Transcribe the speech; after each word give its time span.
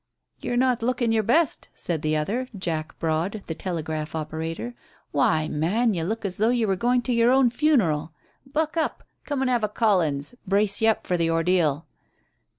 "You're 0.39 0.57
not 0.57 0.81
looking 0.81 1.11
your 1.11 1.21
best," 1.21 1.69
said 1.75 2.01
the 2.01 2.17
other, 2.17 2.47
Jack 2.57 2.97
Broad, 2.97 3.43
the 3.45 3.53
telegraph 3.53 4.15
operator. 4.15 4.73
"Why, 5.11 5.47
man, 5.47 5.93
you 5.93 6.03
look 6.03 6.25
as 6.25 6.37
though 6.37 6.49
you 6.49 6.67
were 6.67 6.75
going 6.75 7.03
to 7.03 7.13
your 7.13 7.29
own 7.29 7.51
funeral. 7.51 8.11
Buck 8.51 8.77
up! 8.77 9.03
Come 9.25 9.41
and 9.41 9.49
have 9.51 9.63
a 9.63 9.69
'Collins'; 9.69 10.33
brace 10.47 10.81
you 10.81 10.87
up 10.89 11.05
for 11.05 11.17
the 11.17 11.29
ordeal." 11.29 11.85